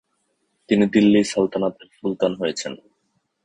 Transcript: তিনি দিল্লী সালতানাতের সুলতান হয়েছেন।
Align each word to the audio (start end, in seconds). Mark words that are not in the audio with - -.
তিনি 0.69 0.85
দিল্লী 0.85 1.21
সালতানাতের 1.23 1.87
সুলতান 1.97 2.31
হয়েছেন। 2.35 2.73